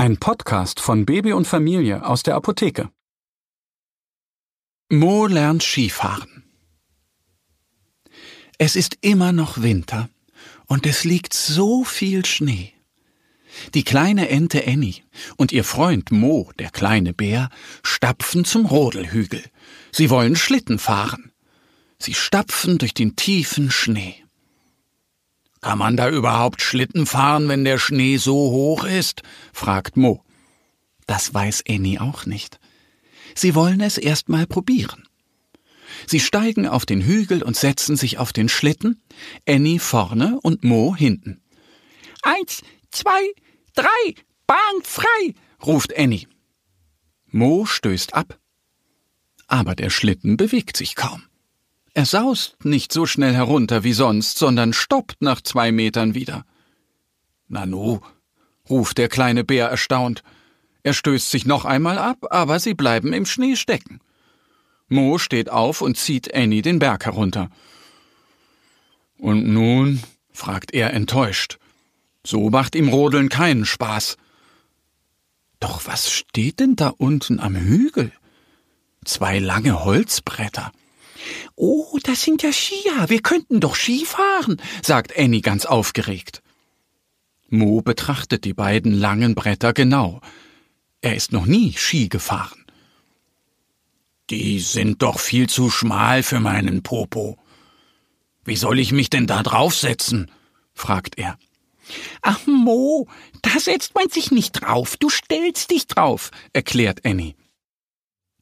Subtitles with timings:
[0.00, 2.88] Ein Podcast von Baby und Familie aus der Apotheke.
[4.88, 6.42] Mo lernt Skifahren.
[8.56, 10.08] Es ist immer noch Winter
[10.64, 12.72] und es liegt so viel Schnee.
[13.74, 15.02] Die kleine Ente Annie
[15.36, 17.50] und ihr Freund Mo, der kleine Bär,
[17.82, 19.44] stapfen zum Rodelhügel.
[19.92, 21.30] Sie wollen Schlitten fahren.
[21.98, 24.24] Sie stapfen durch den tiefen Schnee.
[25.60, 29.22] Kann man da überhaupt Schlitten fahren, wenn der Schnee so hoch ist?
[29.52, 30.24] fragt Mo.
[31.06, 32.58] Das weiß Annie auch nicht.
[33.34, 35.06] Sie wollen es erst mal probieren.
[36.06, 39.02] Sie steigen auf den Hügel und setzen sich auf den Schlitten,
[39.46, 41.42] Annie vorne und Mo hinten.
[42.22, 43.32] Eins, zwei,
[43.74, 44.14] drei,
[44.46, 46.26] Bahn frei, ruft Annie.
[47.26, 48.38] Mo stößt ab.
[49.46, 51.22] Aber der Schlitten bewegt sich kaum.
[51.92, 56.44] Er saust nicht so schnell herunter wie sonst, sondern stoppt nach zwei Metern wieder.
[57.48, 58.00] Nanu,
[58.68, 60.22] ruft der kleine Bär erstaunt.
[60.82, 64.00] Er stößt sich noch einmal ab, aber sie bleiben im Schnee stecken.
[64.88, 67.50] Mo steht auf und zieht Annie den Berg herunter.
[69.18, 70.02] Und nun?
[70.32, 71.58] fragt er enttäuscht.
[72.24, 74.16] So macht ihm Rodeln keinen Spaß.
[75.58, 78.12] Doch was steht denn da unten am Hügel?
[79.04, 80.72] Zwei lange Holzbretter.
[81.56, 83.08] Oh, das sind ja Skier.
[83.08, 86.42] Wir könnten doch Ski fahren, sagt Annie ganz aufgeregt.
[87.48, 90.20] Mo betrachtet die beiden langen Bretter genau.
[91.00, 92.64] Er ist noch nie Ski gefahren.
[94.30, 97.36] Die sind doch viel zu schmal für meinen Popo.
[98.44, 100.30] Wie soll ich mich denn da draufsetzen?
[100.72, 101.36] fragt er.
[102.22, 103.08] Ach, Mo,
[103.42, 104.96] da setzt man sich nicht drauf.
[104.96, 107.34] Du stellst dich drauf, erklärt Annie.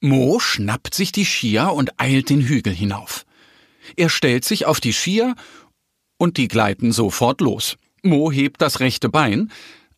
[0.00, 3.24] Mo schnappt sich die Skier und eilt den Hügel hinauf.
[3.96, 5.34] Er stellt sich auf die Skier
[6.18, 7.76] und die gleiten sofort los.
[8.02, 9.50] Mo hebt das rechte Bein,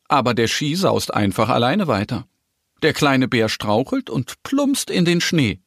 [0.08, 2.26] aber der Ski saust einfach alleine weiter.
[2.82, 5.60] Der kleine Bär strauchelt und plumpst in den Schnee.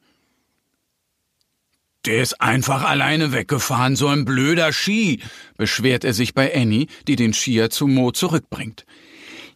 [2.04, 5.20] Der ist einfach alleine weggefahren, so ein blöder Ski,
[5.56, 8.84] beschwert er sich bei Annie, die den Skier zu Mo zurückbringt.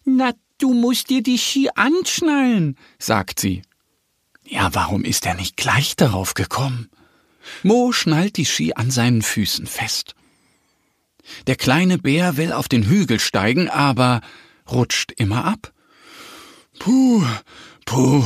[0.05, 3.63] Na, du musst dir die Ski anschnallen, sagt sie.
[4.49, 6.89] Ja, warum ist er nicht gleich darauf gekommen?
[7.63, 10.15] Mo schnallt die Ski an seinen Füßen fest.
[11.47, 14.21] Der kleine Bär will auf den Hügel steigen, aber
[14.71, 15.73] rutscht immer ab.
[16.79, 17.25] Puh,
[17.85, 18.25] puh,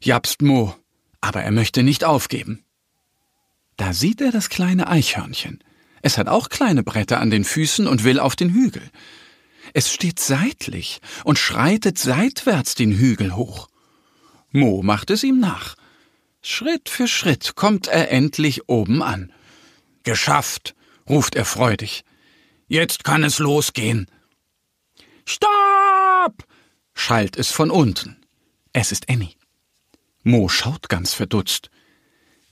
[0.00, 0.74] japst Mo,
[1.20, 2.64] aber er möchte nicht aufgeben.
[3.76, 5.62] Da sieht er das kleine Eichhörnchen.
[6.02, 8.82] Es hat auch kleine Bretter an den Füßen und will auf den Hügel.
[9.74, 13.68] Es steht seitlich und schreitet seitwärts den Hügel hoch.
[14.50, 15.76] Mo macht es ihm nach.
[16.40, 19.32] Schritt für Schritt kommt er endlich oben an.
[20.04, 20.74] Geschafft,
[21.08, 22.04] ruft er freudig.
[22.66, 24.06] Jetzt kann es losgehen.
[25.26, 26.44] Stopp!
[26.94, 28.16] schallt es von unten.
[28.72, 29.34] Es ist Annie.
[30.22, 31.70] Mo schaut ganz verdutzt.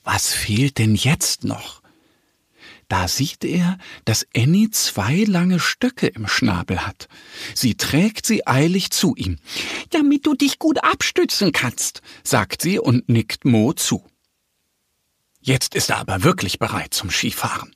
[0.05, 1.83] Was fehlt denn jetzt noch?
[2.89, 7.09] Da sieht er, dass Annie zwei lange Stöcke im Schnabel hat.
[7.55, 9.39] Sie trägt sie eilig zu ihm.
[9.91, 14.05] Damit du dich gut abstützen kannst, sagt sie und nickt Mo zu.
[15.41, 17.75] Jetzt ist er aber wirklich bereit zum Skifahren.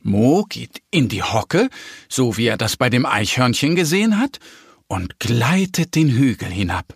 [0.00, 1.68] Mo geht in die Hocke,
[2.08, 4.38] so wie er das bei dem Eichhörnchen gesehen hat,
[4.86, 6.94] und gleitet den Hügel hinab.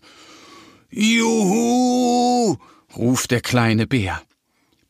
[0.91, 2.57] Juhu!
[2.97, 4.23] ruft der kleine Bär.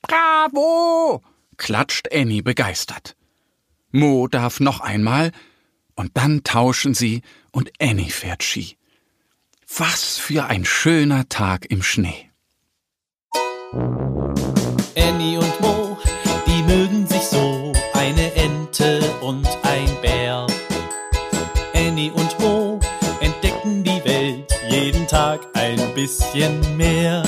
[0.02, 1.22] Bravo!
[1.60, 3.14] Klatscht Annie begeistert.
[3.92, 5.30] Mo darf noch einmal,
[5.94, 8.76] und dann tauschen sie und Annie fährt Ski.
[9.76, 12.30] Was für ein schöner Tag im Schnee.
[14.96, 15.98] Annie und Mo,
[16.46, 20.46] die mögen sich so, eine Ente und ein Bär.
[21.74, 22.80] Annie und Mo
[23.20, 27.22] entdecken die Welt jeden Tag ein bisschen mehr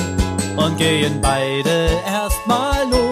[0.56, 3.11] und gehen beide erstmal los